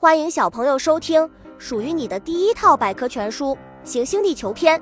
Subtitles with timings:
[0.00, 1.28] 欢迎小朋友收听
[1.58, 3.52] 属于你的第一套百科全书
[3.82, 4.78] 《行星地球篇》，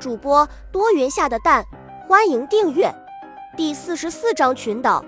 [0.00, 1.62] 主播多云下的蛋，
[2.08, 2.90] 欢迎订阅。
[3.54, 5.04] 第四十四章群岛。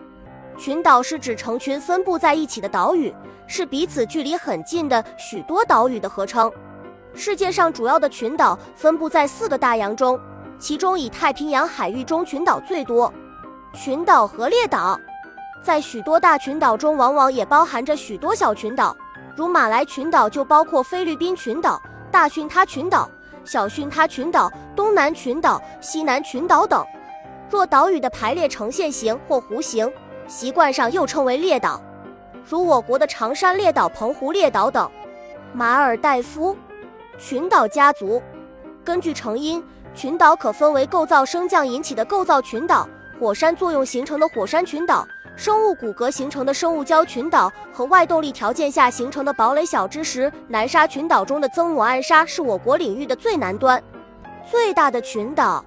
[0.59, 3.11] 群岛是指成群分布在一起的岛屿，
[3.47, 6.53] 是彼此距离很近的许多岛屿的合称。
[7.15, 10.21] 世界上主要的群岛分布在四个大洋中，
[10.59, 13.11] 其中以太平洋海域中群岛最多。
[13.73, 15.01] 群岛和列岛，
[15.65, 18.95] 在许多大群岛中，往往也包含着许多小群岛。
[19.39, 23.09] 如马来群岛就包括菲律宾群岛、大巽他群岛、
[23.45, 26.85] 小巽他群岛、东南群岛、西南群岛等。
[27.49, 29.89] 若岛屿的排列呈线形或弧形，
[30.27, 31.81] 习惯上又称为列岛，
[32.45, 34.91] 如我国的长山列岛、澎湖列岛等。
[35.53, 36.57] 马尔代夫
[37.17, 38.21] 群岛家族，
[38.85, 39.63] 根据成因，
[39.95, 45.07] 群岛可分为构造升降引起的构造群岛、火山作用形成的火山群岛。
[45.37, 53.81] 生物骨骼形成的生物礁群岛和外动力条件下形成的堡垒小知识南沙群岛中的曾母暗沙是我国领域的最南端，
[54.51, 55.65] 最大的群岛。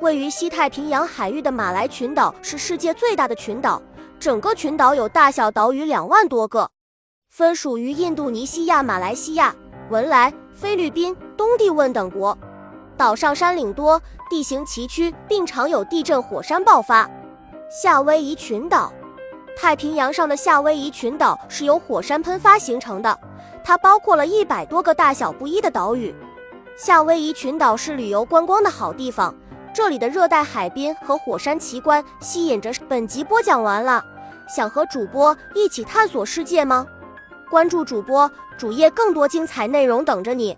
[0.00, 3.82] 位于西太平洋海域的马来群岛是世界最大的群岛，
[4.18, 6.70] 整个群岛有大小岛屿两万多个，
[7.28, 9.54] 分属于印度尼西亚、马来西亚、
[9.90, 12.36] 文莱、菲律宾、东帝汶等国。
[13.02, 14.00] 岛上山岭多，
[14.30, 17.10] 地形崎岖，并常有地震、火山爆发。
[17.68, 18.92] 夏威夷群岛。
[19.58, 23.18] 太平洋上的夏威夷群岛是由火山喷发形成的，
[23.64, 26.14] 它包括了一百多个大小不一的岛屿。
[26.76, 29.34] 夏威夷群岛是旅游观光的好地方，
[29.74, 32.72] 这里的热带海滨和火山奇观吸引着。
[32.88, 34.00] 本集播讲完了，
[34.48, 36.86] 想和主播一起探索世界吗？
[37.50, 40.56] 关注主播主页，更多精彩内容等着你。